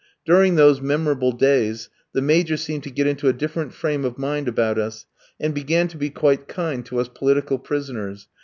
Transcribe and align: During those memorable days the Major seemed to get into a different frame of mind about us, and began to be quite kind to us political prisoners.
During 0.25 0.55
those 0.55 0.81
memorable 0.81 1.31
days 1.31 1.87
the 2.11 2.23
Major 2.23 2.57
seemed 2.57 2.81
to 2.85 2.89
get 2.89 3.05
into 3.05 3.27
a 3.27 3.33
different 3.33 3.71
frame 3.71 4.03
of 4.03 4.17
mind 4.17 4.47
about 4.47 4.79
us, 4.79 5.05
and 5.39 5.53
began 5.53 5.87
to 5.89 5.97
be 5.97 6.09
quite 6.09 6.47
kind 6.47 6.83
to 6.87 6.97
us 6.99 7.07
political 7.07 7.59
prisoners. 7.59 8.27